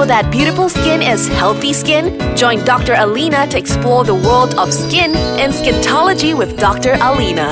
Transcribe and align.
know 0.00 0.06
that 0.06 0.30
beautiful 0.30 0.68
skin 0.70 1.02
is 1.02 1.28
healthy 1.28 1.74
skin? 1.74 2.16
Join 2.34 2.64
Dr. 2.64 2.94
Alina 2.94 3.46
to 3.48 3.58
explore 3.58 4.02
the 4.02 4.14
world 4.14 4.54
of 4.54 4.72
skin 4.72 5.14
and 5.14 5.52
Skintology 5.52 6.32
with 6.36 6.58
Dr. 6.58 6.96
Alina. 7.02 7.48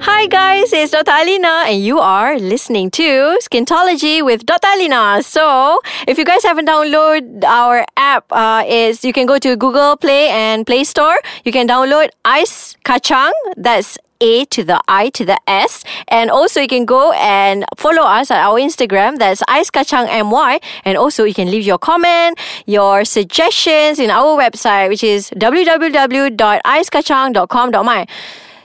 Hi 0.00 0.26
guys, 0.26 0.72
it's 0.72 0.90
Dr. 0.90 1.12
Alina 1.12 1.64
and 1.68 1.80
you 1.80 2.00
are 2.00 2.40
listening 2.40 2.90
to 2.92 3.38
Skintology 3.40 4.24
with 4.24 4.44
Dr. 4.46 4.66
Alina. 4.74 5.22
So, 5.22 5.78
if 6.08 6.18
you 6.18 6.24
guys 6.24 6.42
haven't 6.42 6.66
downloaded 6.66 7.44
our 7.44 7.86
app, 7.96 8.24
uh, 8.32 8.64
is 8.66 9.04
you 9.04 9.12
can 9.12 9.26
go 9.26 9.38
to 9.38 9.56
Google 9.56 9.96
Play 9.96 10.28
and 10.30 10.66
Play 10.66 10.82
Store. 10.82 11.18
You 11.44 11.52
can 11.52 11.68
download 11.68 12.08
Ice 12.24 12.76
Kachang. 12.84 13.30
That's 13.56 13.96
a 14.20 14.44
to 14.46 14.64
the 14.64 14.80
I 14.88 15.10
to 15.10 15.24
the 15.24 15.38
S. 15.46 15.84
And 16.08 16.28
also 16.30 16.60
you 16.60 16.66
can 16.68 16.84
go 16.84 17.12
and 17.12 17.64
follow 17.76 18.02
us 18.02 18.30
at 18.30 18.44
our 18.44 18.60
Instagram. 18.60 19.18
That's 19.18 19.42
Ice 19.48 19.70
Kachang 19.70 20.06
MY. 20.06 20.60
And 20.84 20.96
also 20.96 21.24
you 21.24 21.34
can 21.34 21.50
leave 21.50 21.64
your 21.64 21.78
comment, 21.78 22.38
your 22.66 23.04
suggestions 23.04 23.98
in 23.98 24.10
our 24.10 24.36
website, 24.36 24.88
which 24.88 25.04
is 25.04 25.30
www.icekachang.com.my. 25.30 28.06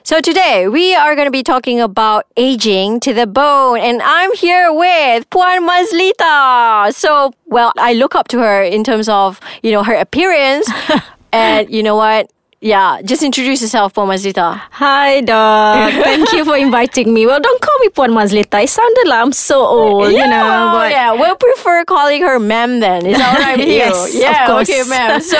So 0.06 0.22
today 0.22 0.68
we 0.68 0.94
are 0.94 1.16
going 1.16 1.26
to 1.26 1.32
be 1.32 1.42
talking 1.42 1.82
about 1.82 2.28
aging 2.38 3.00
to 3.00 3.12
the 3.12 3.26
bone 3.26 3.80
and 3.80 4.04
I'm 4.04 4.32
here 4.36 4.72
with 4.72 5.28
Puan 5.32 5.68
Mazlita. 5.68 6.94
So, 6.94 7.34
well, 7.48 7.74
I 7.80 7.94
look 7.94 8.14
up 8.14 8.28
to 8.28 8.38
her 8.38 8.62
in 8.62 8.84
terms 8.84 9.10
of, 9.10 9.40
you 9.64 9.72
know, 9.72 9.82
her 9.82 9.96
appearance 9.96 10.70
and 11.34 11.74
you 11.74 11.82
know 11.82 11.96
what? 11.96 12.30
Yeah, 12.66 13.00
just 13.06 13.22
introduce 13.22 13.62
yourself, 13.62 13.94
Puan 13.94 14.08
Mazlita. 14.08 14.60
Hi, 14.72 15.22
Doc. 15.22 15.94
Thank 16.04 16.34
you 16.34 16.44
for 16.44 16.58
inviting 16.58 17.14
me. 17.14 17.28
Well, 17.28 17.40
don't 17.40 17.62
call 17.62 17.78
me 17.80 17.90
Puan 17.90 18.10
Mazlita. 18.10 18.64
It 18.64 18.70
sounded 18.72 19.06
like 19.08 19.22
I'm 19.22 19.34
so 19.34 19.60
old, 19.64 20.12
yeah, 20.12 20.24
you 20.24 20.28
know. 20.32 20.72
But 20.74 20.90
yeah, 20.90 21.12
we'll 21.14 21.36
prefer 21.36 21.86
calling 21.86 22.24
her 22.24 22.40
ma'am 22.40 22.80
then. 22.80 23.06
Is 23.06 23.20
that 23.20 23.36
all 23.36 23.40
right 23.40 23.56
with 23.60 23.68
you? 23.70 23.74
Yes, 23.76 24.16
of 24.16 24.20
yeah, 24.20 24.48
course. 24.48 24.68
okay, 24.68 24.82
ma'am. 24.90 25.22
So, 25.36 25.38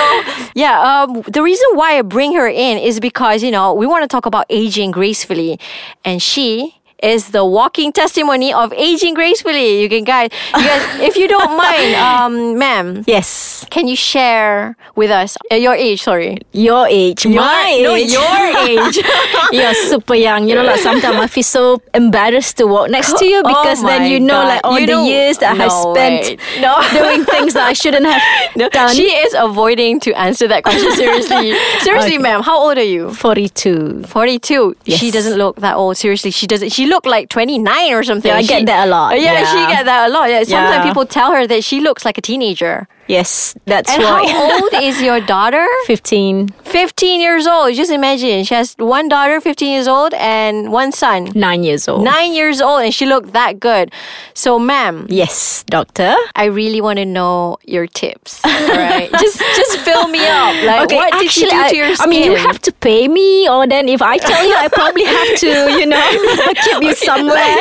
yeah, 0.54 0.78
um, 1.08 1.24
the 1.24 1.42
reason 1.42 1.66
why 1.74 1.98
I 1.98 2.04
bring 2.04 2.36
her 2.36 2.48
in 2.48 2.78
is 2.78 3.00
because, 3.00 3.42
you 3.42 3.50
know, 3.50 3.74
we 3.74 3.88
want 3.88 4.04
to 4.04 4.08
talk 4.08 4.28
about 4.28 4.46
aging 4.52 4.92
gracefully. 4.92 5.60
And 6.04 6.22
she 6.22 6.75
is 7.04 7.30
the 7.30 7.46
walking 7.46 7.92
testimony 7.92 8.54
of 8.54 8.72
aging 8.74 9.14
gracefully. 9.14 9.82
You 9.82 9.90
can 9.90 10.04
guys, 10.04 10.30
you 10.58 10.64
guys 10.66 11.00
if 11.02 11.16
you 11.18 11.28
don't 11.28 11.56
mind, 11.58 11.96
um, 12.10 12.58
ma'am, 12.58 13.04
yes, 13.08 13.66
can 13.70 13.88
you 13.88 13.96
share 13.96 14.76
with 14.96 15.12
us 15.12 15.38
uh, 15.52 15.56
your 15.56 15.74
age? 15.76 16.02
Sorry, 16.04 16.38
your 16.54 16.88
age, 16.88 17.26
my 17.28 17.74
age. 17.78 17.84
no, 17.84 17.96
your 17.96 18.68
age. 18.68 19.00
You're 19.52 19.74
super 19.74 20.16
young. 20.16 20.48
You 20.50 20.56
know, 20.56 20.64
like 20.64 20.80
sometimes 20.80 21.18
I 21.18 21.28
feel 21.28 21.44
so 21.44 21.82
embarrassed 21.94 22.58
to 22.58 22.66
walk 22.68 22.90
next 22.90 23.18
to 23.20 23.26
you 23.26 23.42
Oh 23.46 23.48
because 23.48 23.84
my 23.84 24.00
then 24.00 24.12
you 24.12 24.20
know, 24.20 24.34
God. 24.42 24.48
like 24.48 24.62
all 24.64 24.80
You 24.80 24.86
the 24.88 24.92
know- 24.94 25.06
years 25.06 25.38
that 25.40 25.52
I 25.54 25.56
have 25.64 25.72
spent. 25.72 26.40
No. 26.60 26.76
doing 26.92 27.24
things 27.26 27.54
that 27.54 27.68
I 27.68 27.74
shouldn't 27.74 28.06
have 28.06 28.22
No, 28.56 28.70
done. 28.70 28.94
She 28.96 29.04
is 29.14 29.34
avoiding 29.38 30.00
to 30.02 30.14
answer 30.14 30.48
that 30.48 30.64
question. 30.64 30.92
Seriously, 30.94 31.54
seriously, 31.82 32.16
Okay. 32.16 32.18
ma'am. 32.18 32.42
How 32.42 32.58
old 32.60 32.78
are 32.78 32.84
you? 32.84 33.14
42. 33.14 34.04
42. 34.04 34.76
Yes. 34.86 35.00
She 35.00 35.12
doesn't 35.12 35.38
look 35.38 35.58
that 35.58 35.76
old. 35.76 35.98
Seriously, 35.98 36.32
she 36.32 36.48
doesn't. 36.48 36.70
She 36.72 36.85
looked 36.86 37.08
like 37.08 37.30
29 37.30 37.94
or 37.94 38.04
something. 38.04 38.30
Yeah, 38.30 38.38
I 38.38 38.42
She- 38.42 38.48
get 38.48 38.66
that 38.68 38.88
a 38.88 38.90
lot. 38.90 39.20
Yeah, 39.20 39.44
she 39.52 39.58
get 39.74 39.86
that 39.86 40.10
a 40.10 40.14
lot. 40.14 40.30
Yeah, 40.30 40.44
sometimes 40.44 40.76
Yeah. 40.78 40.84
people 40.84 41.06
tell 41.06 41.32
her 41.32 41.46
that 41.48 41.64
she 41.64 41.80
looks 41.80 42.06
like 42.06 42.18
a 42.18 42.22
teenager. 42.22 42.88
Yes, 43.08 43.54
that's 43.66 43.92
And 43.94 44.02
why. 44.02 44.28
how 44.28 44.62
old 44.64 44.74
is 44.82 45.00
your 45.02 45.22
daughter? 45.22 45.66
15, 45.86 46.50
15 46.64 47.22
years 47.22 47.46
old. 47.46 47.76
Just 47.76 47.92
imagine. 47.92 48.44
She 48.44 48.56
has 48.56 48.74
one 48.80 49.10
daughter, 49.10 49.40
15 49.40 49.70
years 49.70 49.88
old, 49.88 50.14
and 50.16 50.72
one 50.72 50.92
son. 50.92 51.30
9 51.36 51.64
years 51.64 51.88
old. 51.88 52.04
Nine 52.04 52.34
years 52.34 52.62
old, 52.62 52.82
and 52.82 52.92
she 52.94 53.06
looked 53.06 53.34
that 53.34 53.60
good. 53.60 53.92
So, 54.34 54.58
ma'am, 54.58 55.06
Yes, 55.10 55.64
doctor. 55.70 56.16
I 56.36 56.46
really 56.46 56.82
want 56.82 56.98
to 56.98 57.06
know 57.06 57.58
your 57.64 57.86
tips. 57.86 58.42
All 58.46 58.52
right, 58.52 59.10
just 59.22 59.38
just 59.38 59.78
fill 59.86 60.08
me 60.08 60.26
up. 60.26 60.56
Like, 60.66 60.90
what 60.92 61.14
did 61.22 61.36
you 61.38 61.50
do 61.50 61.70
to 61.70 61.76
your 61.78 61.96
skin? 61.96 62.06
I 62.06 62.10
mean, 62.10 62.24
you 62.32 62.36
have 62.38 62.58
to 62.66 62.72
pay 62.74 63.08
me, 63.08 63.48
or 63.48 63.68
then 63.68 63.88
if 63.88 64.02
I 64.02 64.18
tell 64.18 64.44
you, 64.48 64.56
I 64.56 64.68
probably 64.68 65.06
have 65.06 65.32
to, 65.46 65.52
you 65.78 65.86
know, 65.86 66.02
keep 66.66 66.82
you 66.82 66.96
somewhere. 66.96 67.58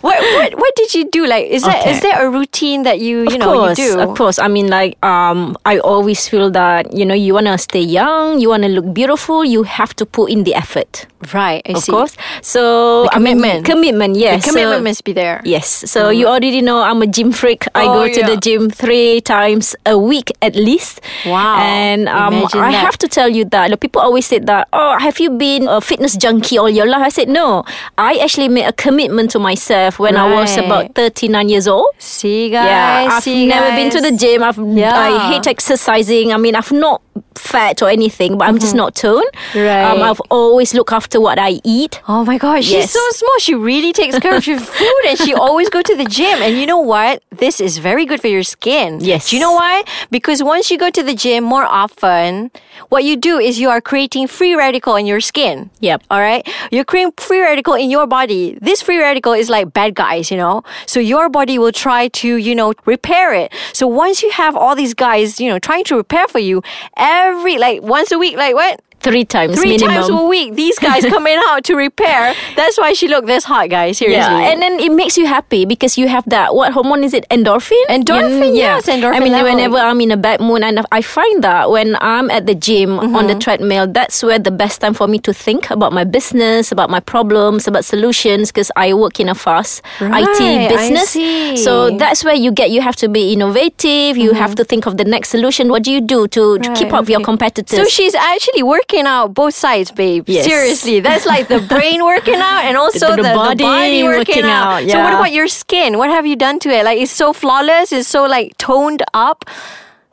what, 0.00 0.18
what 0.32 0.50
what 0.56 0.72
did 0.76 0.94
you 0.94 1.10
do? 1.10 1.26
Like, 1.26 1.46
is 1.46 1.62
that 1.62 1.86
is 1.86 2.00
there 2.00 2.24
a 2.26 2.30
routine 2.30 2.84
that 2.84 3.00
you 3.00 3.28
you 3.28 3.36
of 3.36 3.38
know 3.38 3.52
course, 3.52 3.78
you 3.78 3.92
do? 3.94 4.00
of 4.00 4.16
course. 4.16 4.38
I 4.38 4.48
mean, 4.48 4.66
like, 4.68 4.77
um, 5.02 5.56
I 5.64 5.78
always 5.78 6.28
feel 6.28 6.50
that 6.50 6.92
you 6.98 7.04
know, 7.04 7.14
you 7.14 7.34
wanna 7.34 7.56
stay 7.58 7.80
young, 7.80 8.40
you 8.40 8.48
wanna 8.48 8.68
look 8.68 8.92
beautiful, 8.94 9.44
you 9.44 9.62
have 9.64 9.94
to 9.96 10.04
put 10.06 10.30
in 10.30 10.44
the 10.44 10.54
effort, 10.54 11.06
Right, 11.34 11.62
I 11.68 11.72
of 11.72 11.82
see. 11.82 11.92
course. 11.92 12.14
So 12.42 13.04
The 13.10 13.16
I 13.16 13.18
mean, 13.18 13.36
commitment. 13.38 13.64
commitment, 13.66 14.14
The 14.14 14.20
yes. 14.20 14.44
commitment 14.48 14.80
so, 14.80 14.88
must 14.90 15.02
be 15.04 15.12
there. 15.12 15.40
Yes. 15.44 15.68
So 15.90 16.10
you 16.10 16.26
already 16.26 16.60
know 16.62 16.78
I'm 16.80 17.02
a 17.02 17.06
gym 17.06 17.32
freak. 17.32 17.66
I 17.74 17.84
Oh, 17.86 17.92
go 17.94 18.02
to 18.12 18.22
the 18.30 18.36
gym 18.36 18.70
three 18.70 19.20
times 19.20 19.74
a 19.86 19.98
week 19.98 20.30
at 20.42 20.54
least. 20.54 21.00
Wow. 21.26 21.58
And 21.60 22.08
um, 22.08 22.34
I 22.54 22.70
that. 22.72 22.84
have 22.86 22.96
to 22.98 23.08
tell 23.08 23.28
you 23.28 23.44
that 23.46 23.70
like, 23.70 23.80
people 23.80 24.00
always 24.00 24.26
say 24.26 24.38
that, 24.38 24.68
oh, 24.72 24.96
have 24.98 25.18
you 25.18 25.30
been 25.30 25.66
a 25.68 25.80
fitness 25.80 26.16
junkie 26.16 26.56
all 26.58 26.70
your 26.70 26.86
life? 26.86 27.02
I 27.02 27.08
said, 27.10 27.28
no. 27.28 27.64
I 27.98 28.16
actually 28.22 28.48
made 28.48 28.66
a 28.66 28.72
commitment 28.72 29.30
to 29.32 29.38
myself 29.38 29.98
when 29.98 30.16
I 30.16 30.26
was 30.32 30.56
about 30.56 30.94
39 30.94 31.48
years 31.48 31.66
old. 31.66 31.88
See, 31.98 32.50
guys. 32.50 32.66
Yeah, 32.68 33.08
I've 33.18 33.26
never 33.26 33.70
been 33.76 33.90
to 33.90 34.00
the 34.00 34.12
gym. 34.16 34.42
I've 34.42 34.58
Yeah. 34.76 34.96
I 34.96 35.32
hate 35.32 35.46
exercising. 35.46 36.32
I 36.32 36.36
mean, 36.36 36.54
I've 36.54 36.72
not 36.72 37.02
fat 37.34 37.82
or 37.82 37.88
anything, 37.88 38.36
but 38.36 38.48
I'm 38.48 38.58
just 38.58 38.74
not 38.74 38.94
toned. 38.96 39.24
Mm-hmm. 39.52 39.58
Right. 39.58 39.84
Um, 39.90 40.02
I've 40.02 40.20
always 40.30 40.74
looked 40.74 40.92
after 40.92 41.20
what 41.20 41.38
I 41.38 41.60
eat. 41.64 42.00
Oh 42.08 42.24
my 42.24 42.36
gosh, 42.38 42.64
she's 42.64 42.72
Yes. 42.72 42.90
so 42.92 43.00
small. 43.12 43.38
She 43.38 43.54
really 43.54 43.92
takes 43.92 44.18
care 44.18 44.34
of 44.36 44.44
her 44.44 44.58
food 44.78 45.02
and 45.06 45.18
she 45.18 45.34
always 45.34 45.68
go 45.70 45.80
to 45.82 45.94
the 45.96 46.04
gym. 46.04 46.42
And 46.42 46.58
you 46.58 46.66
know 46.66 46.80
what? 46.80 47.22
This 47.30 47.60
is 47.60 47.78
very 47.78 48.04
good 48.06 48.20
for 48.20 48.26
your 48.28 48.42
skin. 48.42 48.98
Yes. 49.00 49.30
Do 49.30 49.36
you 49.36 49.40
know 49.42 49.52
why? 49.52 49.84
Because 50.10 50.42
once 50.42 50.70
you 50.70 50.78
go 50.78 50.90
to 50.90 51.02
the 51.02 51.14
gym 51.14 51.44
more 51.44 51.64
often, 51.64 52.50
what 52.88 53.04
you 53.04 53.16
do 53.16 53.38
is 53.38 53.60
you 53.60 53.68
are 53.70 53.80
creating 53.80 54.26
free 54.26 54.54
radical 54.54 54.96
in 54.96 55.06
your 55.06 55.20
skin. 55.20 55.70
Yep. 55.80 56.02
All 56.10 56.20
right. 56.20 56.46
You're 56.72 56.84
creating 56.84 57.12
free 57.18 57.40
radical 57.40 57.74
in 57.74 57.90
your 57.90 58.06
body. 58.06 58.58
This 58.60 58.82
free 58.82 58.98
radical 58.98 59.32
is 59.32 59.48
like 59.48 59.72
bad 59.72 59.94
guys, 59.94 60.30
you 60.30 60.36
know? 60.36 60.62
So 60.86 60.98
your 60.98 61.28
body 61.28 61.58
will 61.58 61.72
try 61.72 62.08
to, 62.08 62.36
you 62.36 62.54
know, 62.54 62.74
repair 62.84 63.32
it. 63.32 63.52
So 63.72 63.86
once 63.86 64.22
you 64.22 64.30
have 64.32 64.56
all 64.58 64.74
these 64.74 64.94
guys, 64.94 65.40
you 65.40 65.48
know, 65.48 65.58
trying 65.58 65.84
to 65.84 65.96
repair 65.96 66.26
for 66.28 66.38
you 66.38 66.62
every, 66.96 67.58
like 67.58 67.82
once 67.82 68.12
a 68.12 68.18
week, 68.18 68.36
like 68.36 68.54
what? 68.54 68.80
Three 69.08 69.24
times 69.24 69.58
Three 69.58 69.76
minimum. 69.76 69.94
times 69.94 70.08
a 70.10 70.22
week, 70.24 70.54
these 70.54 70.78
guys 70.78 71.04
coming 71.04 71.38
out 71.48 71.64
to 71.64 71.74
repair. 71.74 72.34
That's 72.56 72.76
why 72.78 72.92
she 72.92 73.08
looked 73.08 73.26
this 73.26 73.44
hot, 73.44 73.70
guys. 73.70 73.98
Seriously. 73.98 74.20
Yeah, 74.20 74.50
and 74.52 74.60
then 74.62 74.78
it 74.80 74.92
makes 74.92 75.16
you 75.16 75.26
happy 75.26 75.64
because 75.64 75.96
you 75.98 76.08
have 76.08 76.24
that 76.28 76.54
what 76.54 76.72
hormone 76.72 77.04
is 77.04 77.14
it? 77.14 77.26
Endorphin. 77.30 77.82
Endorphin, 77.88 78.54
yes, 78.56 78.86
endorphin 78.86 79.14
I 79.16 79.20
mean, 79.20 79.32
level. 79.32 79.52
whenever 79.54 79.76
I'm 79.78 80.00
in 80.00 80.10
a 80.10 80.16
bad 80.16 80.40
mood, 80.40 80.62
and 80.62 80.84
I 80.92 81.02
find 81.02 81.42
that 81.44 81.70
when 81.70 81.96
I'm 82.00 82.30
at 82.30 82.46
the 82.46 82.54
gym 82.54 82.98
on 82.98 83.08
Mm-hmm. 83.08 83.26
the 83.28 83.34
treadmill, 83.38 83.86
that's 83.88 84.22
where 84.22 84.38
the 84.38 84.50
best 84.50 84.80
time 84.80 84.94
for 84.94 85.08
me 85.08 85.18
to 85.20 85.32
think 85.32 85.70
about 85.70 85.92
my 85.92 86.04
business, 86.04 86.70
about 86.72 86.90
my 86.90 87.00
problems, 87.00 87.66
about 87.66 87.84
solutions. 87.84 88.50
Because 88.52 88.70
I 88.76 88.92
work 88.94 89.18
in 89.20 89.28
a 89.28 89.34
fast 89.34 89.82
Right, 90.00 90.24
IT 90.28 90.68
business, 90.68 91.10
see. 91.10 91.56
so 91.56 91.96
that's 91.96 92.22
where 92.24 92.34
you 92.34 92.52
get. 92.52 92.70
You 92.70 92.80
have 92.82 92.96
to 92.96 93.08
be 93.08 93.32
innovative. 93.32 94.16
You 94.16 94.32
have 94.34 94.54
to 94.56 94.64
think 94.64 94.86
of 94.86 94.96
the 94.96 95.04
next 95.04 95.30
solution. 95.30 95.68
What 95.68 95.82
do 95.84 95.90
you 95.92 96.00
do 96.00 96.26
to, 96.28 96.58
to 96.58 96.68
keep 96.74 96.88
Mm-hmm. 96.88 96.94
Up 96.94 97.00
with 97.02 97.10
your 97.10 97.20
competitors? 97.20 97.76
so 97.78 97.84
she's 97.84 98.14
actually 98.14 98.62
working 98.62 98.97
out 99.06 99.34
both 99.34 99.54
sides, 99.54 99.90
babe. 99.90 100.24
Yes. 100.28 100.44
Seriously, 100.44 101.00
that's 101.00 101.26
like 101.26 101.48
the 101.48 101.60
brain 101.68 102.04
working 102.04 102.34
out 102.36 102.64
and 102.64 102.76
also 102.76 103.10
the, 103.10 103.16
The 103.16 103.22
the 103.22 103.34
body 103.34 103.62
body, 103.64 104.02
working, 104.02 104.18
working 104.18 104.44
out. 104.44 104.82
out, 104.82 104.90
So 104.90 104.98
what 105.00 105.12
about 105.12 105.32
your 105.32 105.48
skin? 105.48 105.98
What 105.98 106.10
have 106.10 106.26
you 106.26 106.36
done 106.36 106.58
to 106.60 106.68
it? 106.70 106.84
Like 106.84 106.98
it's 106.98 107.12
so 107.12 107.32
flawless. 107.32 107.92
It's 107.92 108.08
so 108.08 108.24
like 108.24 108.56
toned 108.58 109.02
up. 109.14 109.44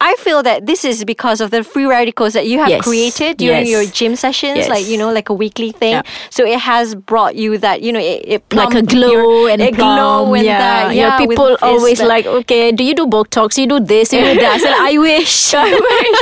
I 0.02 0.16
feel 0.20 0.44
that 0.44 0.66
this 0.66 0.84
is 0.86 1.04
because 1.06 1.40
of 1.42 1.52
the 1.52 1.64
free 1.64 1.86
radicals 1.86 2.34
that 2.34 2.46
you 2.48 2.60
have 2.60 2.70
Yes. 2.70 2.84
created 2.84 3.38
during 3.38 3.66
Yes. 3.66 3.70
your 3.72 3.86
gym 3.86 4.16
sessions, 4.16 4.58
Yes. 4.58 4.70
like 4.70 4.86
you 4.88 4.98
know, 4.98 5.10
like 5.12 5.30
a 5.30 5.34
weekly 5.34 5.72
thing. 5.72 5.92
Yeah. 5.94 6.02
So 6.30 6.46
it 6.46 6.60
has 6.60 6.96
brought 6.96 7.36
you 7.36 7.58
that 7.60 7.82
you 7.82 7.92
know 7.92 8.00
it, 8.00 8.22
it 8.28 8.44
like 8.54 8.74
a 8.76 8.82
glow 8.82 9.12
your, 9.12 9.50
and 9.50 9.62
a 9.62 9.72
glow 9.72 10.34
and 10.34 10.46
yeah. 10.46 10.58
that. 10.60 10.96
yeah, 10.96 11.08
Yeah, 11.08 11.18
people 11.18 11.58
always 11.62 12.00
that- 12.00 12.08
like, 12.08 12.26
okay, 12.26 12.72
do 12.72 12.84
you 12.84 12.94
do 12.94 13.08
Botox? 13.08 13.58
You 13.58 13.68
do 13.68 13.80
this, 13.80 14.12
you 14.14 14.20
do 14.22 14.36
that. 14.42 14.52
I 14.53 14.58
said, 14.59 14.76
I 14.78 14.97
wish. 15.09 15.53
I 15.53 15.72
wish. 15.74 16.20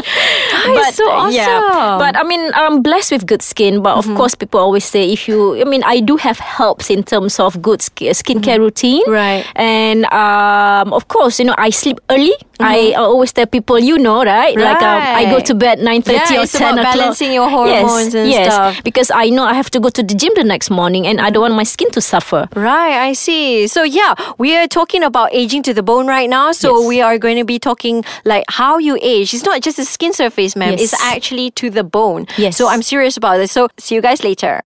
Is 0.89 0.95
so 0.95 1.09
awesome. 1.09 1.33
Yeah, 1.33 1.97
but 1.99 2.15
I 2.15 2.23
mean, 2.23 2.51
I'm 2.53 2.81
blessed 2.81 3.11
with 3.11 3.25
good 3.25 3.41
skin. 3.41 3.81
But 3.81 3.93
Mm-hmm. 3.97 4.11
of 4.11 4.17
course, 4.17 4.35
people 4.35 4.59
always 4.59 4.85
say 4.85 5.11
if 5.11 5.27
you, 5.27 5.59
I 5.61 5.65
mean, 5.65 5.83
I 5.83 5.99
do 5.99 6.17
have 6.17 6.37
helps 6.39 6.89
in 6.89 7.03
terms 7.03 7.39
of 7.39 7.61
good 7.61 7.81
sk- 7.81 8.13
skincare 8.17 8.59
routine. 8.59 9.01
Mm-hmm. 9.03 9.11
Right. 9.11 9.45
And 9.55 10.05
um, 10.13 10.93
of 10.93 11.07
course, 11.07 11.39
you 11.39 11.45
know, 11.45 11.55
I 11.57 11.69
sleep 11.69 11.99
early. 12.09 12.33
I 12.59 12.93
always 12.93 13.33
tell 13.33 13.45
people, 13.47 13.79
you 13.79 13.97
know, 13.97 14.23
right? 14.23 14.55
Like 14.55 14.81
um, 14.81 15.01
I 15.01 15.25
go 15.25 15.33
Mm-hmm. 15.37 15.43
To 15.43 15.55
bed 15.55 15.79
nine 15.79 16.01
thirty 16.01 16.35
Yeah, 16.35 16.43
or 16.43 16.45
ten 16.45 16.77
o'clock. 16.77 16.93
balancing 16.95 17.33
your 17.33 17.49
hormones 17.49 18.13
yes, 18.13 18.15
and 18.15 18.29
yes, 18.29 18.53
stuff. 18.53 18.83
Because 18.83 19.11
I 19.11 19.29
know 19.29 19.43
I 19.43 19.53
have 19.53 19.69
to 19.71 19.79
go 19.79 19.89
to 19.89 20.03
the 20.03 20.13
gym 20.13 20.31
the 20.35 20.43
next 20.43 20.69
morning, 20.69 21.05
and 21.07 21.19
I 21.19 21.29
don't 21.31 21.41
want 21.41 21.55
my 21.55 21.63
skin 21.63 21.89
to 21.91 22.01
suffer. 22.01 22.47
Right, 22.55 22.95
I 23.09 23.13
see. 23.13 23.67
So 23.67 23.83
yeah, 23.83 24.13
we 24.37 24.55
are 24.55 24.67
talking 24.67 25.03
about 25.03 25.33
aging 25.33 25.63
to 25.63 25.73
the 25.73 25.83
bone 25.83 26.07
right 26.07 26.29
now. 26.29 26.51
So 26.53 26.79
Yes. 26.79 26.87
we 26.87 27.01
are 27.01 27.17
going 27.17 27.37
to 27.37 27.45
be 27.45 27.59
talking 27.59 28.05
like 28.25 28.45
how 28.49 28.77
you 28.77 28.97
age. 29.01 29.33
It's 29.33 29.43
not 29.43 29.61
just 29.61 29.77
the 29.77 29.85
skin 29.85 30.13
surface, 30.13 30.55
ma'am. 30.55 30.71
Yes. 30.77 30.93
It's 30.93 31.01
actually 31.03 31.51
to 31.51 31.69
the 31.69 31.83
bone. 31.83 32.27
Yes. 32.37 32.55
So 32.57 32.67
I'm 32.69 32.83
serious 32.83 33.17
about 33.17 33.37
this. 33.37 33.51
So 33.51 33.67
see 33.77 33.95
you 33.95 34.01
guys 34.01 34.23
later. 34.23 34.61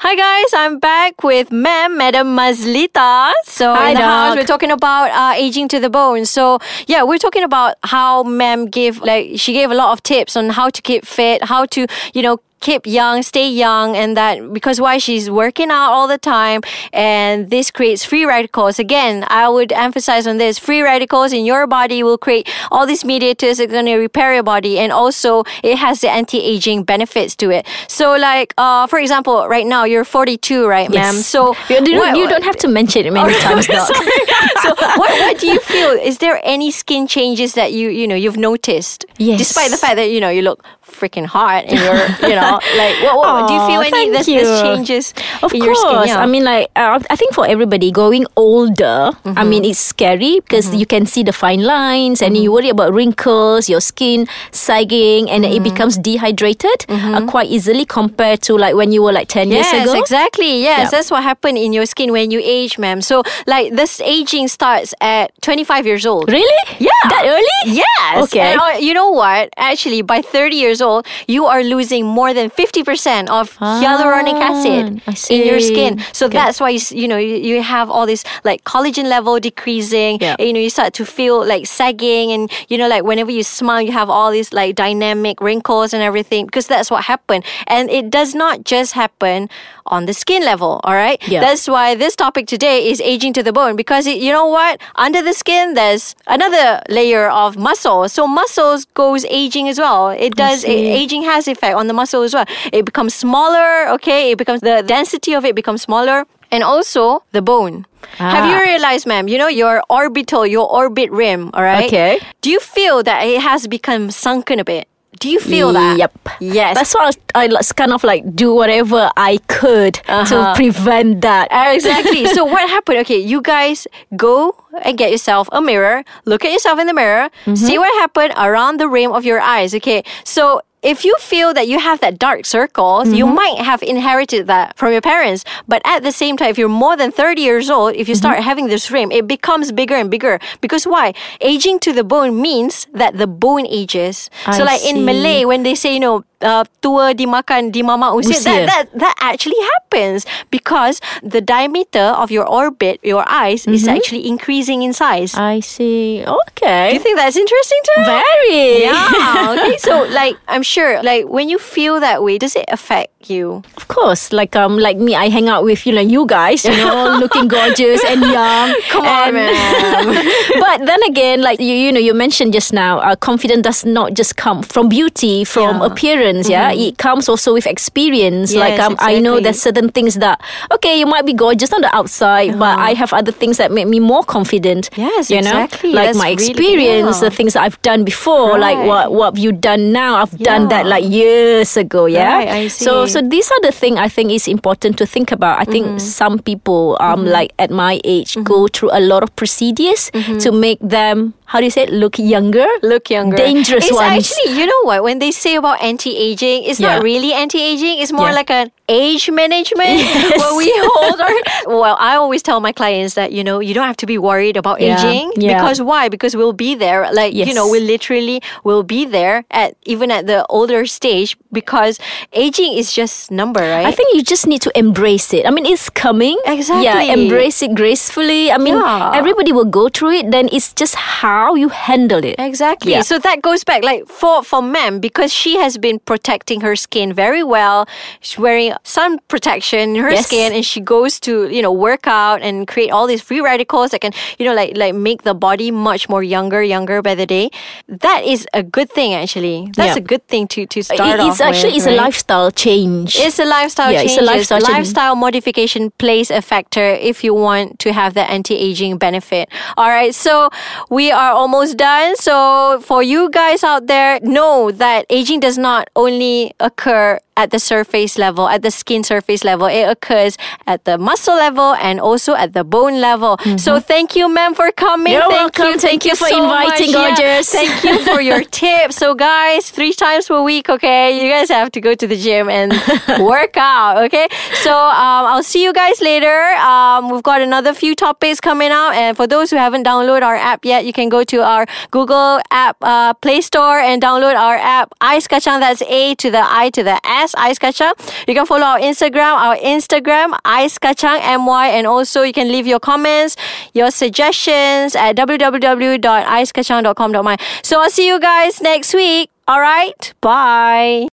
Hi 0.00 0.14
guys, 0.14 0.54
I'm 0.54 0.78
back 0.78 1.24
with 1.24 1.50
Ma'am 1.50 1.98
Madam 1.98 2.28
Mazlita. 2.36 3.32
So 3.42 3.74
Hi, 3.74 3.88
in 3.90 3.94
the 3.96 4.02
house, 4.02 4.36
we're 4.36 4.46
talking 4.46 4.70
about 4.70 5.10
uh, 5.10 5.34
aging 5.36 5.66
to 5.68 5.80
the 5.80 5.90
bone. 5.90 6.24
So 6.24 6.60
yeah, 6.86 7.02
we're 7.02 7.18
talking 7.18 7.42
about 7.42 7.74
how 7.82 8.22
Ma'am 8.22 8.66
gave 8.66 9.00
like 9.02 9.40
she 9.40 9.52
gave 9.52 9.72
a 9.72 9.74
lot 9.74 9.90
of 9.90 10.04
tips 10.04 10.36
on 10.36 10.50
how 10.50 10.70
to 10.70 10.80
keep 10.82 11.04
fit, 11.04 11.42
how 11.42 11.66
to 11.66 11.88
you 12.14 12.22
know 12.22 12.38
keep 12.60 12.86
young, 12.86 13.22
stay 13.22 13.48
young, 13.48 13.96
and 13.96 14.16
that 14.16 14.52
because 14.52 14.80
why 14.80 14.98
she's 14.98 15.30
working 15.30 15.70
out 15.70 15.90
all 15.92 16.08
the 16.08 16.18
time, 16.18 16.60
and 16.92 17.50
this 17.50 17.70
creates 17.70 18.04
free 18.04 18.24
radicals. 18.24 18.78
Again, 18.78 19.24
I 19.28 19.48
would 19.48 19.72
emphasize 19.72 20.26
on 20.26 20.38
this: 20.38 20.58
free 20.58 20.82
radicals 20.82 21.32
in 21.32 21.44
your 21.44 21.66
body 21.66 22.02
will 22.02 22.18
create 22.18 22.48
all 22.70 22.86
these 22.86 23.04
mediators 23.04 23.58
that 23.58 23.64
are 23.68 23.72
going 23.72 23.86
to 23.86 23.96
repair 23.96 24.34
your 24.34 24.42
body, 24.42 24.78
and 24.78 24.92
also 24.92 25.44
it 25.62 25.76
has 25.76 26.00
the 26.00 26.10
anti-aging 26.10 26.84
benefits 26.84 27.36
to 27.36 27.50
it. 27.50 27.66
So, 27.88 28.16
like 28.16 28.54
uh, 28.58 28.86
for 28.86 28.98
example, 28.98 29.46
right 29.48 29.66
now 29.66 29.84
you're 29.84 30.04
42, 30.04 30.66
right, 30.66 30.90
ma'am? 30.90 31.14
So 31.14 31.54
you, 31.68 31.76
you, 31.76 31.80
what- 31.80 31.86
don't, 31.86 32.14
you 32.16 32.28
don't 32.28 32.44
have 32.44 32.56
to 32.56 32.68
mention 32.68 33.06
it 33.06 33.12
many 33.12 33.34
times, 33.40 33.66
Doc. 33.66 33.86
so 34.62 34.70
what, 34.74 35.10
what 35.20 35.38
do 35.38 35.46
you 35.46 35.60
feel? 35.60 35.90
Is 35.90 36.18
there 36.18 36.40
any 36.44 36.70
skin 36.70 37.06
changes 37.06 37.54
that 37.54 37.72
you 37.72 37.88
you 37.90 38.06
know 38.06 38.14
you've 38.14 38.36
noticed? 38.36 39.04
Yes. 39.18 39.38
Despite 39.38 39.70
the 39.70 39.76
fact 39.76 39.96
that 39.96 40.10
you 40.10 40.20
know 40.20 40.28
you 40.30 40.42
look 40.42 40.64
freaking 40.88 41.26
hot 41.26 41.64
and 41.68 41.78
you're 41.78 42.28
you 42.28 42.34
know 42.34 42.58
like 42.76 42.94
what, 43.04 43.16
what 43.16 43.48
do 43.48 43.54
you 43.54 43.62
feel 43.70 43.80
any 43.82 44.10
this, 44.10 44.26
you. 44.28 44.40
this 44.40 44.62
changes 44.62 45.14
Of 45.42 45.52
in 45.54 45.60
course. 45.62 45.66
your 45.66 45.74
skin? 45.76 46.08
Yeah. 46.08 46.22
I 46.22 46.26
mean, 46.26 46.44
like, 46.44 46.68
uh, 46.74 46.98
I 47.10 47.16
think 47.16 47.34
for 47.34 47.46
everybody 47.46 47.90
going 47.92 48.26
older, 48.36 49.12
I 49.24 49.44
mean, 49.44 49.64
it's 49.64 49.78
scary 49.78 50.40
because 50.40 50.74
you 50.74 50.86
can 50.86 51.06
see 51.06 51.22
the 51.22 51.32
fine 51.32 51.62
lines 51.62 52.22
and 52.22 52.36
you 52.36 52.50
worry 52.52 52.68
about 52.68 52.92
wrinkles, 52.92 53.68
your 53.68 53.80
skin 53.80 54.26
sagging, 54.50 55.30
and 55.30 55.44
it 55.44 55.62
becomes 55.62 55.96
dehydrated 55.98 56.84
uh, 56.88 57.24
quite 57.26 57.48
easily 57.48 57.84
compared 57.84 58.42
to 58.42 58.56
like 58.56 58.74
when 58.74 58.90
you 58.92 59.02
were 59.02 59.12
like 59.12 59.28
10 59.28 59.48
Yes, 59.48 59.72
years 59.72 59.90
ago. 59.90 60.00
exactly. 60.00 60.62
Yes, 60.62 60.78
Yep. 60.86 60.90
that's 60.90 61.10
what 61.10 61.22
happened 61.22 61.58
in 61.58 61.72
your 61.72 61.86
skin 61.86 62.12
when 62.12 62.30
you 62.30 62.40
age, 62.42 62.78
ma'am. 62.78 63.00
So, 63.02 63.22
like, 63.46 63.72
this 63.74 64.00
aging 64.00 64.48
starts 64.48 64.94
at 65.00 65.30
25 65.42 65.86
years 65.86 66.04
old. 66.06 66.30
Really? 66.30 66.62
Yeah. 66.78 66.90
That 67.08 67.22
early? 67.26 67.74
Yes. 67.76 68.24
Okay. 68.24 68.52
And, 68.52 68.60
uh, 68.60 68.76
you 68.80 68.94
know 68.94 69.10
what? 69.10 69.50
Actually, 69.56 70.02
by 70.02 70.22
30 70.22 70.56
years 70.56 70.77
old, 70.80 71.06
you 71.26 71.46
are 71.46 71.62
losing 71.62 72.06
more 72.06 72.32
than 72.34 72.50
50% 72.50 73.28
of 73.28 73.56
hyaluronic 73.58 74.34
ah, 74.34 74.50
acid 74.52 75.02
in 75.30 75.46
your 75.46 75.60
skin. 75.60 75.98
So 76.12 76.26
Okay. 76.26 76.36
that's 76.38 76.60
why 76.60 76.70
you, 76.70 76.80
you 76.90 77.08
know 77.08 77.16
you, 77.16 77.36
you 77.36 77.62
have 77.62 77.90
all 77.90 78.06
this 78.06 78.24
like 78.44 78.64
collagen 78.64 79.04
level 79.08 79.40
decreasing. 79.40 80.18
Yeah. 80.20 80.36
You 80.38 80.52
know 80.52 80.60
you 80.60 80.70
start 80.70 80.92
to 80.94 81.04
feel 81.06 81.44
like 81.44 81.66
sagging 81.66 82.32
and 82.32 82.50
you 82.68 82.76
know 82.78 82.88
like 82.88 83.02
whenever 83.04 83.30
you 83.30 83.42
smile 83.42 83.80
you 83.82 83.92
have 83.92 84.10
all 84.10 84.30
these 84.30 84.52
like 84.52 84.74
dynamic 84.74 85.40
wrinkles 85.40 85.92
and 85.94 86.02
everything 86.02 86.46
because 86.46 86.66
that's 86.66 86.90
what 86.90 87.04
happened. 87.04 87.44
And 87.66 87.90
it 87.90 88.10
does 88.10 88.34
not 88.34 88.64
just 88.64 88.92
happen 88.92 89.48
on 89.86 90.04
the 90.04 90.12
skin 90.12 90.44
level, 90.44 90.80
all 90.84 90.94
right? 90.94 91.16
Yeah. 91.26 91.40
That's 91.40 91.66
why 91.66 91.94
this 91.94 92.14
topic 92.14 92.46
today 92.46 92.90
is 92.90 93.00
aging 93.00 93.32
to 93.34 93.42
the 93.42 93.52
bone 93.54 93.74
because 93.74 94.06
it, 94.06 94.18
you 94.18 94.30
know 94.30 94.46
what? 94.46 94.80
Under 94.96 95.22
the 95.22 95.32
skin, 95.32 95.72
there's 95.74 96.14
another 96.26 96.82
layer 96.90 97.30
of 97.30 97.56
muscle. 97.56 98.06
So 98.10 98.26
muscles 98.26 98.84
goes 98.92 99.24
aging 99.30 99.66
as 99.68 99.78
well. 99.78 100.10
It 100.10 100.36
does. 100.36 100.64
A- 100.68 100.92
aging 101.02 101.22
has 101.24 101.48
effect 101.48 101.74
on 101.76 101.86
the 101.88 101.94
muscle 101.94 102.22
as 102.22 102.34
well. 102.34 102.44
It 102.72 102.84
becomes 102.84 103.14
smaller. 103.14 103.88
Okay, 103.96 104.32
it 104.32 104.38
becomes 104.38 104.60
the 104.60 104.82
density 104.82 105.32
of 105.34 105.44
it 105.44 105.54
becomes 105.54 105.82
smaller, 105.82 106.24
and 106.50 106.62
also 106.62 107.22
the 107.32 107.42
bone. 107.42 107.86
Have 108.18 108.46
you 108.50 108.56
Ah. 108.56 108.60
realized, 108.70 109.06
ma'am? 109.06 109.28
You 109.28 109.38
know 109.38 109.48
your 109.48 109.82
orbital, 109.90 110.46
your 110.46 110.66
orbit 110.70 111.10
rim. 111.10 111.50
All 111.54 111.62
right. 111.62 111.86
Okay. 111.86 112.20
Do 112.40 112.50
you 112.50 112.60
feel 112.60 113.02
that 113.02 113.24
it 113.26 113.40
has 113.42 113.66
become 113.66 114.10
sunken 114.10 114.58
a 114.60 114.64
bit? 114.64 114.86
Do 115.20 115.28
you 115.30 115.40
feel 115.40 115.72
that? 115.72 115.98
Yep. 115.98 116.12
Yes. 116.40 116.76
That's 116.76 116.94
why 116.94 117.10
I, 117.34 117.46
was- 117.48 117.70
I 117.70 117.74
kind 117.74 117.92
of 117.92 118.04
like 118.04 118.36
do 118.36 118.54
whatever 118.54 119.10
I 119.16 119.38
could 119.48 119.98
Uh-huh. 120.06 120.24
to 120.54 120.54
prevent 120.54 121.22
that. 121.22 121.48
Exactly. 121.74 122.26
so 122.26 122.44
what 122.44 122.68
happened? 122.68 122.98
Okay, 122.98 123.18
you 123.18 123.40
guys 123.42 123.86
go 124.16 124.54
and 124.82 124.96
get 124.96 125.10
yourself 125.10 125.48
a 125.50 125.60
mirror. 125.60 126.04
Look 126.24 126.44
at 126.44 126.52
yourself 126.52 126.78
in 126.78 126.86
the 126.86 126.94
mirror. 126.94 127.30
See 127.54 127.78
what 127.78 127.88
happened 127.98 128.34
around 128.36 128.78
the 128.78 128.88
rim 128.88 129.10
of 129.12 129.24
your 129.24 129.40
eyes. 129.40 129.74
Okay. 129.74 130.04
So 130.24 130.60
if 130.88 131.04
you 131.04 131.14
feel 131.20 131.52
that 131.52 131.68
you 131.68 131.78
have 131.78 132.00
that 132.00 132.18
dark 132.18 132.46
circles, 132.46 133.12
you 133.12 133.26
mm-hmm. 133.26 133.34
might 133.34 133.58
have 133.58 133.82
inherited 133.82 134.46
that 134.46 134.76
from 134.78 134.90
your 134.90 135.02
parents. 135.02 135.44
But 135.68 135.82
at 135.84 136.02
the 136.02 136.12
same 136.12 136.38
time, 136.38 136.48
if 136.48 136.56
you're 136.56 136.76
more 136.86 136.96
than 136.96 137.12
30 137.12 137.42
years 137.42 137.68
old, 137.68 137.94
if 137.94 138.08
you 138.08 138.14
mm-hmm. 138.14 138.24
start 138.24 138.38
having 138.40 138.68
this 138.68 138.90
rim, 138.90 139.12
it 139.12 139.28
becomes 139.28 139.70
bigger 139.70 139.94
and 139.94 140.10
bigger. 140.10 140.40
Because 140.62 140.86
why? 140.86 141.12
Aging 141.42 141.78
to 141.80 141.92
the 141.92 142.04
bone 142.04 142.40
means 142.40 142.86
that 142.94 143.18
the 143.18 143.26
bone 143.26 143.66
ages. 143.66 144.30
so 144.44 144.62
I 144.62 144.64
like 144.64 144.82
in. 144.82 145.04
Malay, 145.04 145.44
when 145.44 145.62
they 145.62 145.74
say, 145.74 145.92
you 145.92 146.00
know, 146.00 146.24
uh, 146.42 146.64
tua 146.82 147.14
dimakan 147.14 147.72
di 147.72 147.82
mama 147.82 148.12
usia, 148.14 148.36
Usia. 148.38 148.44
that, 148.44 148.66
that 148.66 148.86
that 148.94 149.14
actually 149.20 149.58
happens 149.76 150.24
because 150.50 151.00
the 151.22 151.40
diameter 151.40 152.14
of 152.14 152.30
your 152.30 152.46
orbit, 152.46 153.00
your 153.02 153.24
eyes, 153.28 153.66
is 153.66 153.88
actually 153.88 154.26
increasing 154.28 154.82
in 154.82 154.92
size. 154.92 155.34
I 155.34 155.60
see. 155.60 156.22
Okay. 156.22 156.90
Do 156.90 156.94
you 156.94 157.02
think 157.02 157.16
that's 157.18 157.36
interesting 157.36 157.80
too? 157.84 158.02
Very. 158.04 158.82
Yeah. 158.86 159.54
okay. 159.58 159.76
So, 159.78 160.04
like, 160.14 160.36
I'm 160.46 160.62
sure, 160.62 161.02
like, 161.02 161.26
when 161.26 161.48
you 161.48 161.58
feel 161.58 161.98
that 162.00 162.22
way, 162.22 162.38
does 162.38 162.54
it 162.54 162.66
affect 162.68 163.30
you? 163.30 163.62
Of 163.76 163.88
course, 163.88 164.32
like 164.32 164.54
um, 164.54 164.78
like 164.78 164.96
me, 164.96 165.14
I 165.14 165.28
hang 165.28 165.48
out 165.48 165.64
with 165.64 165.86
you 165.86 165.92
know 165.92 166.00
you 166.04 166.26
guys, 166.26 166.64
you 166.64 166.76
know, 166.76 167.16
looking 167.22 167.48
gorgeous 167.48 168.04
and 168.04 168.22
young. 168.22 168.74
Come 168.90 169.04
on, 169.06 169.34
man. 169.34 170.04
but 170.60 170.86
then 170.86 171.02
again, 171.08 171.42
like 171.42 171.58
you, 171.60 171.74
you 171.74 171.90
know, 171.92 172.00
you 172.00 172.14
mentioned 172.14 172.52
just 172.52 172.72
now, 172.72 172.98
uh, 173.00 173.16
confidence 173.16 173.62
does 173.62 173.84
not 173.84 174.14
just 174.14 174.36
come 174.36 174.62
from 174.62 174.88
beauty, 174.88 175.42
from 175.44 175.80
Yeah. 175.80 175.86
appearance. 175.88 176.27
Yeah, 176.48 176.72
it 176.72 176.98
comes 176.98 177.28
also 177.28 177.52
with 177.54 177.66
experience. 177.66 178.54
like 178.54 178.76
Yes, 178.76 178.86
um, 178.86 178.96
I 179.00 179.18
know 179.20 179.40
there's 179.40 179.60
certain 179.60 179.88
things 179.88 180.16
that 180.16 180.40
okay, 180.72 180.98
you 180.98 181.06
might 181.06 181.24
be 181.24 181.32
gorgeous 181.32 181.72
on 181.72 181.80
the 181.80 181.94
outside, 181.96 182.58
but 182.58 182.78
I 182.78 182.92
have 182.94 183.12
other 183.12 183.32
things 183.32 183.56
that 183.56 183.72
make 183.72 183.88
me 183.88 184.00
more 184.00 184.22
confident. 184.24 184.88
Uh-huh. 184.92 185.08
Yes, 185.08 185.30
you 185.30 185.40
know, 185.42 185.64
exactly. 185.64 185.92
like 185.92 186.06
That's 186.08 186.18
my 186.18 186.30
really- 186.30 186.34
experience, 186.34 187.16
yeah. 187.22 187.28
the 187.28 187.34
things 187.34 187.52
that 187.54 187.62
I've 187.64 187.80
done 187.82 188.04
before, 188.04 188.58
like 188.58 188.76
Right. 188.76 188.86
what 188.86 189.12
what 189.12 189.26
have 189.34 189.38
you 189.38 189.52
done 189.52 189.92
now? 189.92 190.20
I've 190.22 190.36
done 190.38 190.68
that 190.68 190.86
like 190.86 191.04
years 191.08 191.76
ago. 191.76 192.06
Yeah, 192.06 192.28
Right, 192.38 192.48
I 192.48 192.68
so 192.68 193.06
see. 193.06 193.12
so 193.12 193.18
these 193.22 193.50
are 193.50 193.60
the 193.62 193.72
thing 193.72 193.98
I 193.98 194.08
think 194.08 194.30
is 194.30 194.46
important 194.48 194.98
to 194.98 195.06
think 195.06 195.32
about. 195.32 195.58
I 195.58 195.64
think 195.64 195.86
Mm-hmm. 195.88 195.98
some 196.02 196.38
people 196.38 196.96
um 197.00 197.24
like 197.24 197.52
at 197.58 197.70
my 197.70 198.00
age 198.04 198.36
go 198.44 198.66
through 198.68 198.90
a 198.92 199.00
lot 199.00 199.22
of 199.22 199.30
procedures 199.36 200.10
Mm-hmm. 200.12 200.38
to 200.44 200.52
make 200.52 200.78
them 200.82 201.34
how 201.48 201.58
do 201.60 201.64
you 201.64 201.70
say 201.72 201.82
it 201.84 201.90
look 201.92 202.18
younger, 202.18 202.66
Look 202.82 203.10
younger. 203.10 203.36
dangerous 203.36 203.86
it's 203.88 203.94
ones. 203.96 204.30
actually, 204.30 204.58
you 204.60 204.66
know 204.66 204.82
what? 204.84 205.02
When 205.02 205.18
they 205.18 205.30
say 205.32 205.56
about 205.56 205.82
anti-aging, 205.82 206.64
it's 206.64 206.78
Yeah. 206.80 206.94
not 206.96 207.02
really 207.02 207.32
anti-aging. 207.32 207.98
It's 208.04 208.12
more 208.12 208.28
Yeah. 208.28 208.34
like 208.40 208.50
an 208.50 208.70
age 208.88 209.30
management 209.30 210.00
where 210.38 210.54
we 210.56 210.72
hold 210.74 211.20
our. 211.20 211.34
Well, 211.66 211.96
I 212.00 212.16
always 212.16 212.42
tell 212.42 212.60
my 212.60 212.72
clients 212.72 213.14
that 213.14 213.32
you 213.32 213.44
know 213.44 213.60
you 213.60 213.74
don't 213.74 213.86
have 213.86 213.96
to 213.98 214.06
be 214.06 214.18
worried 214.18 214.56
about 214.56 214.80
Yeah. 214.80 214.96
aging 214.96 215.32
Yeah. 215.36 215.60
because 215.60 215.82
why? 215.82 216.08
Because 216.08 216.34
we'll 216.36 216.52
be 216.54 216.74
there. 216.74 217.10
Like 217.12 217.34
you 217.34 217.52
know, 217.54 217.68
we 217.68 217.80
literally 217.80 218.40
will 218.64 218.82
be 218.82 219.04
there 219.04 219.44
at 219.50 219.76
even 219.84 220.10
at 220.10 220.26
the 220.26 220.44
older 220.48 220.86
stage 220.86 221.36
because 221.52 221.98
aging 222.32 222.72
is 222.76 222.92
just 222.92 223.30
number, 223.30 223.60
right? 223.60 223.86
I 223.86 223.92
think 223.92 224.14
you 224.14 224.22
just 224.22 224.46
need 224.46 224.62
to 224.62 224.72
embrace 224.78 225.32
it. 225.34 225.46
I 225.46 225.50
mean, 225.50 225.66
it's 225.66 225.90
coming. 225.90 226.38
Exactly. 226.46 226.84
Yeah, 226.84 227.00
embrace 227.12 227.62
it 227.62 227.74
gracefully. 227.74 228.50
I 228.50 228.58
mean, 228.58 228.74
Yeah. 228.74 229.12
everybody 229.14 229.52
will 229.52 229.68
go 229.68 229.88
through 229.88 230.12
it. 230.24 230.30
Then 230.30 230.48
it's 230.52 230.72
just 230.72 230.94
how 230.94 231.54
you 231.54 231.68
handle 231.68 232.24
it. 232.24 232.36
Exactly. 232.38 232.92
Yeah. 232.92 233.02
So 233.02 233.18
that 233.18 233.42
goes 233.42 233.64
back, 233.64 233.82
like 233.84 234.06
for 234.08 234.42
for 234.42 234.62
Mem, 234.62 235.00
because 235.00 235.32
she 235.32 235.56
has 235.58 235.76
been 235.78 235.98
protecting 235.98 236.60
her 236.62 236.74
skin 236.76 237.12
very 237.12 237.42
well. 237.44 237.86
She's 238.20 238.38
wearing 238.38 238.72
sun 238.82 239.18
protection 239.28 239.96
in 239.96 240.02
her 240.02 240.10
Yes. 240.10 240.26
skin, 240.26 240.52
and 240.52 240.64
she 240.64 240.80
goes 240.80 241.18
to 241.20 241.48
you 241.48 241.62
know 241.62 241.72
work 241.72 242.06
out 242.06 242.42
and 242.42 242.66
create 242.66 242.90
all 242.90 243.06
these 243.06 243.20
free 243.22 243.40
radicals 243.40 243.90
that 243.90 244.00
can 244.00 244.12
you 244.38 244.44
know 244.46 244.54
like 244.54 244.76
like 244.76 244.94
make 244.94 245.22
the 245.22 245.34
body 245.34 245.70
much 245.70 246.08
more 246.08 246.22
younger, 246.22 246.62
younger 246.62 247.02
by 247.02 247.14
the 247.14 247.26
day. 247.26 247.50
That 247.88 248.24
is 248.24 248.46
a 248.54 248.62
good 248.62 248.90
thing, 248.90 249.14
actually. 249.14 249.70
That's 249.76 249.96
Yeah. 249.96 250.02
a 250.02 250.06
good 250.12 250.26
thing 250.28 250.46
to 250.48 250.66
to 250.66 250.80
It- 250.80 250.84
start 250.84 251.20
it's 251.20 251.40
off 251.40 251.48
actually 251.48 251.74
with, 251.78 251.86
it's 251.86 251.86
a 251.86 251.96
lifestyle 251.96 252.50
change. 252.50 253.16
It's 253.18 253.38
a 253.38 253.44
lifestyle 253.44 253.92
Yeah, 253.92 254.00
change. 254.00 254.12
it's 254.12 254.20
a 254.20 254.24
lifestyle. 254.24 254.60
Lifestyle 254.60 255.14
modification 255.16 255.90
plays 255.98 256.30
a 256.30 256.40
factor 256.42 256.82
if 257.10 257.22
you 257.24 257.34
want 257.34 257.78
to 257.80 257.92
have 257.92 258.14
the 258.14 258.24
anti-aging 258.30 258.98
benefit. 258.98 259.48
All 259.76 259.88
right, 259.88 260.14
so 260.14 260.48
we 260.90 261.10
are 261.10 261.32
almost 261.32 261.76
done. 261.76 262.16
So 262.16 262.80
for 262.82 263.02
you 263.02 263.30
guys 263.30 263.64
out 263.64 263.86
there, 263.86 264.18
know 264.22 264.70
that 264.72 265.06
aging 265.10 265.40
does 265.40 265.58
not 265.58 265.88
only 265.96 266.52
occur 266.60 267.18
at 267.36 267.50
the 267.50 267.58
surface 267.58 268.18
level, 268.18 268.48
at 268.48 268.62
the 268.62 268.67
skin 268.70 269.02
surface 269.04 269.44
level. 269.44 269.66
It 269.66 269.88
occurs 269.88 270.36
at 270.66 270.84
the 270.84 270.98
muscle 270.98 271.34
level 271.36 271.74
and 271.74 272.00
also 272.00 272.34
at 272.34 272.52
the 272.52 272.64
bone 272.64 273.00
level. 273.00 273.38
So 273.56 273.80
thank 273.80 274.14
you, 274.16 274.28
ma'am, 274.28 274.54
for 274.54 274.70
coming. 274.72 275.12
Mm-hmm. 275.12 275.30
You're 275.30 275.30
thank 275.30 275.58
welcome. 275.58 275.72
You, 275.74 275.78
Thank 275.78 276.04
you 276.04 276.16
for 276.16 276.28
so 276.28 276.42
inviting, 276.42 276.92
much. 276.92 277.18
Yeah. 277.18 277.42
Thank 277.42 277.84
you 277.84 278.04
for 278.04 278.20
your 278.20 278.42
tips. 278.60 278.96
So 278.96 279.14
guys, 279.14 279.70
three 279.70 279.92
times 279.92 280.26
per 280.28 280.42
week, 280.42 280.68
okay? 280.68 281.22
You 281.22 281.30
guys 281.30 281.48
have 281.48 281.70
to 281.72 281.80
go 281.80 281.94
to 281.94 282.06
the 282.06 282.16
gym 282.16 282.48
and 282.48 282.72
work 283.20 283.56
out, 283.56 284.04
okay? 284.04 284.28
So 284.62 284.72
um, 284.72 285.26
I'll 285.26 285.42
see 285.42 285.62
you 285.62 285.72
guys 285.72 286.00
later. 286.00 286.38
Um, 286.56 287.10
we've 287.10 287.22
got 287.22 287.40
another 287.40 287.72
few 287.74 287.94
topics 287.94 288.40
coming 288.40 288.70
out, 288.70 288.92
and 288.92 289.16
for 289.16 289.26
those 289.26 289.50
who 289.50 289.56
haven't 289.56 289.84
downloaded 289.86 290.22
our 290.22 290.36
app 290.36 290.64
yet, 290.64 290.84
you 290.84 290.92
can 290.92 291.08
go 291.08 291.24
to 291.24 291.38
our 291.42 291.66
Google 291.90 292.40
app 292.50 292.76
uh, 292.82 293.14
Play 293.14 293.40
Store 293.40 293.78
and 293.78 294.02
download 294.02 294.36
our 294.36 294.56
app 294.56 294.92
Ice 295.00 295.26
Kachang. 295.26 295.60
That's 295.60 295.82
A 295.82 296.14
to 296.16 296.30
the 296.30 296.42
I 296.44 296.70
to 296.70 296.82
the 296.82 297.00
S 297.06 297.34
Ice 297.36 297.58
Kachang. 297.58 297.92
You 298.26 298.34
can 298.34 298.46
follow 298.46 298.57
follow 298.58 298.74
our 298.74 298.80
Instagram, 298.80 299.36
our 299.36 299.56
Instagram, 299.56 300.36
Ice 300.44 300.78
Kacang 300.78 301.20
MY, 301.20 301.68
and 301.68 301.86
also 301.86 302.22
you 302.22 302.32
can 302.32 302.48
leave 302.48 302.66
your 302.66 302.80
comments, 302.80 303.36
your 303.72 303.90
suggestions 303.90 304.94
at 304.96 305.16
www.icekacang.com.my. 305.16 307.36
So 307.62 307.80
I'll 307.80 307.90
see 307.90 308.08
you 308.08 308.20
guys 308.20 308.60
next 308.60 308.92
week. 308.94 309.30
All 309.46 309.60
right. 309.60 310.12
Bye. 310.20 311.06